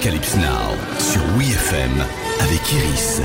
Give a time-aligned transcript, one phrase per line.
[0.00, 1.92] Apocalypse Now sur WeFM
[2.40, 3.20] avec Iris.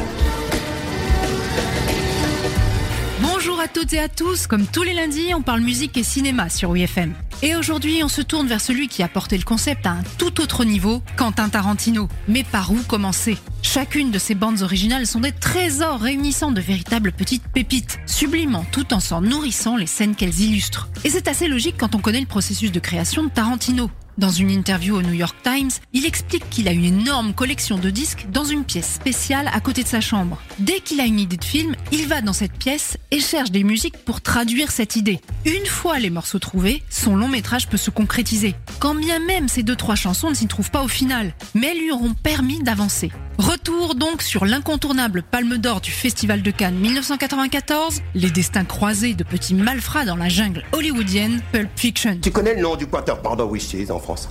[3.22, 6.50] Bonjour à toutes et à tous, comme tous les lundis, on parle musique et cinéma
[6.50, 7.14] sur WeFM.
[7.42, 10.42] Et aujourd'hui, on se tourne vers celui qui a porté le concept à un tout
[10.42, 12.10] autre niveau, Quentin Tarantino.
[12.28, 13.38] Mais par où commencer?
[13.62, 18.94] Chacune de ces bandes originales sont des trésors réunissant de véritables petites pépites, sublimant tout
[18.94, 20.90] en s'en nourrissant les scènes qu'elles illustrent.
[21.06, 23.90] Et c'est assez logique quand on connaît le processus de création de Tarantino.
[24.18, 27.90] Dans une interview au New York Times, il explique qu'il a une énorme collection de
[27.90, 30.40] disques dans une pièce spéciale à côté de sa chambre.
[30.60, 33.66] Dès qu'il a une idée de film, il va dans cette pièce et cherche des
[33.66, 35.20] musiques pour traduire cette idée.
[35.46, 38.56] Une fois les morceaux trouvés, son long métrage peut se concrétiser.
[38.80, 41.92] Quand bien même ces deux trois chansons ne s'y trouvent pas au final, mais lui
[41.92, 43.12] auront permis d'avancer.
[43.38, 49.26] Retour donc sur l'incontournable Palme d'Or du Festival de Cannes 1994, les destins croisés de
[49.26, 52.18] petits malfrats dans la jungle hollywoodienne, Pulp Fiction.
[52.22, 54.30] Tu connais le nom du Quarter Pounder with Cheese en France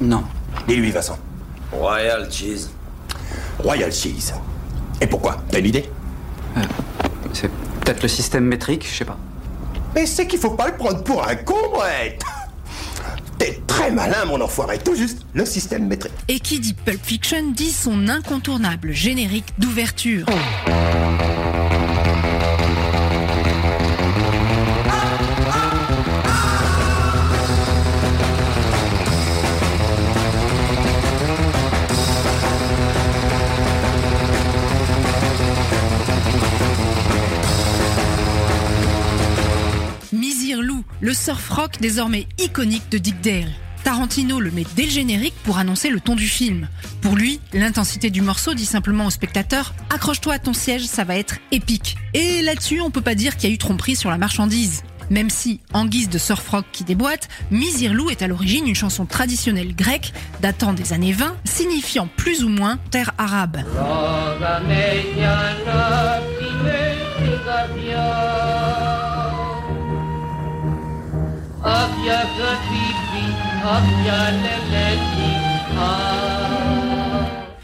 [0.00, 0.24] Non.
[0.66, 1.18] Dis-lui, Vincent.
[1.70, 2.70] Royal Cheese.
[3.60, 4.32] Royal Cheese.
[5.00, 5.36] Et pourquoi?
[5.50, 5.88] T'as une idée?
[7.32, 9.18] C'est peut-être le système métrique, je sais pas.
[9.94, 12.20] Mais c'est qu'il faut pas le prendre pour un con, Brett
[13.48, 14.76] T'es très malin, mon enfoiré.
[14.78, 16.12] Tout juste le système métrique.
[16.28, 20.26] Et qui dit Pulp Fiction dit son incontournable générique d'ouverture.
[20.26, 20.77] Misir
[41.00, 43.50] le surf rock désormais iconique de Dick Dale.
[43.84, 46.68] Tarantino le met dès le générique pour annoncer le ton du film.
[47.00, 51.16] Pour lui, l'intensité du morceau dit simplement au spectateur Accroche-toi à ton siège, ça va
[51.16, 51.96] être épique.
[52.14, 54.82] Et là-dessus, on peut pas dire qu'il y a eu tromperie sur la marchandise.
[55.10, 59.06] Même si, en guise de surf rock qui déboîte, Misirlou est à l'origine une chanson
[59.06, 63.58] traditionnelle grecque datant des années 20, signifiant plus ou moins terre arabe.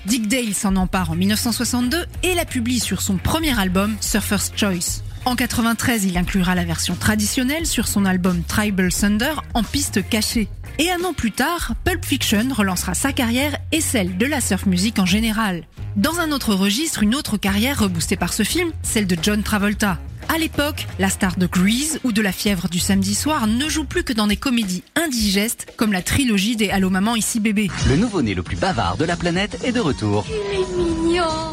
[0.07, 5.03] Dick Dale s'en empare en 1962 et la publie sur son premier album Surfer's Choice.
[5.25, 10.49] En 93, il inclura la version traditionnelle sur son album Tribal Thunder en piste cachée.
[10.79, 14.67] Et un an plus tard, Pulp Fiction relancera sa carrière et celle de la surf
[14.67, 15.63] music en général.
[15.97, 19.99] Dans un autre registre, une autre carrière reboostée par ce film, celle de John Travolta.
[20.29, 23.85] À l'époque, la star de Grease ou de La fièvre du samedi soir ne joue
[23.85, 27.69] plus que dans des comédies indigestes comme la trilogie des Allô maman ici bébé.
[27.89, 30.25] Le nouveau-né le plus bavard de la planète est de retour.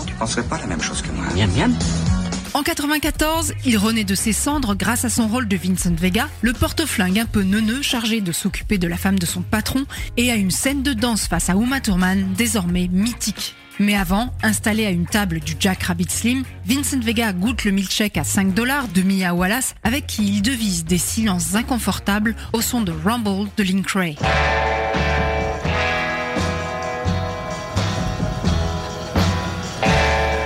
[0.08, 1.76] Tu penserais pas la même chose que moi Miam miam.
[2.54, 6.52] En 94, il renaît de ses cendres grâce à son rôle de Vincent Vega, le
[6.52, 9.86] porte-flingue un peu neuneux chargé de s'occuper de la femme de son patron
[10.18, 13.56] et à une scène de danse face à Uma Thurman désormais mythique.
[13.82, 18.16] Mais avant, installé à une table du Jack Rabbit Slim, Vincent Vega goûte le milkshake
[18.16, 22.82] à 5 dollars de Mia Wallace avec qui il devise des silences inconfortables au son
[22.82, 24.18] de Rumble de Link Ray.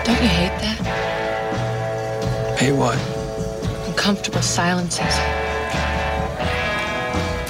[0.06, 0.80] Don't you hate that?
[2.58, 2.96] Hey what?
[3.90, 5.02] Uncomfortable silences.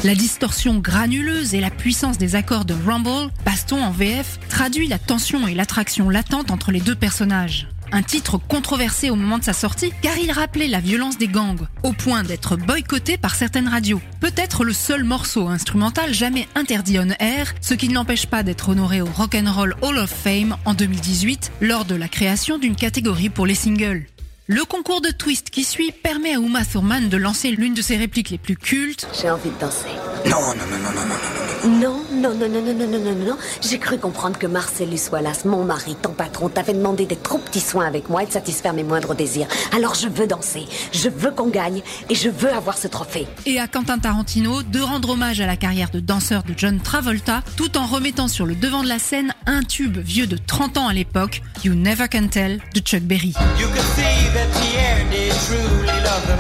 [0.06, 5.00] La distorsion granuleuse et la puissance des accords de Rumble, baston en VF, traduit la
[5.00, 7.68] tension et l'attraction latente entre les deux personnages.
[7.92, 11.68] Un titre controversé au moment de sa sortie car il rappelait la violence des gangs,
[11.82, 14.00] au point d'être boycotté par certaines radios.
[14.20, 18.70] Peut-être le seul morceau instrumental jamais interdit on air, ce qui ne l'empêche pas d'être
[18.70, 23.48] honoré au Rock'n'Roll Hall of Fame en 2018 lors de la création d'une catégorie pour
[23.48, 24.06] les singles.
[24.48, 27.98] Le concours de twist qui suit permet à Uma Thurman de lancer l'une de ses
[27.98, 29.88] répliques les plus cultes, J'ai envie de danser.
[30.26, 31.55] Non, non, non, non, non, non, non, non.
[31.66, 33.38] Non, non, non, non, non, non, non, non, non, non.
[33.62, 37.60] J'ai cru comprendre que Marcellus Wallace, mon mari, ton patron, t'avait demandé des trop petits
[37.60, 39.48] soins avec moi et de satisfaire mes moindres désirs.
[39.76, 43.28] Alors je veux danser, je veux qu'on gagne et je veux avoir ce trophée.
[43.48, 47.42] et à Quentin Tarantino de rendre hommage à la carrière de danseur de John Travolta
[47.58, 50.88] tout en remettant sur le devant de la scène un tube vieux de 30 ans
[50.88, 53.34] à l'époque, You Never Can Tell de Chuck Berry.
[53.60, 56.36] You could see that Pierre did truly love the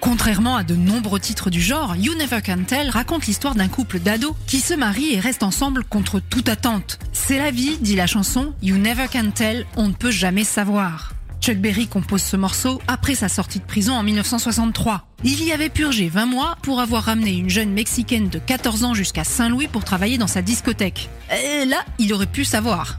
[0.00, 3.98] Contrairement à de nombreux titres du genre, You Never Can Tell raconte l'histoire d'un couple
[3.98, 6.98] d'ados qui se marient et restent ensemble contre toute attente.
[7.12, 11.12] C'est la vie, dit la chanson, You Never Can Tell, on ne peut jamais savoir.
[11.40, 15.06] Chuck Berry compose ce morceau après sa sortie de prison en 1963.
[15.24, 18.94] Il y avait purgé 20 mois pour avoir ramené une jeune Mexicaine de 14 ans
[18.94, 21.10] jusqu'à Saint-Louis pour travailler dans sa discothèque.
[21.30, 22.98] Et là, il aurait pu savoir.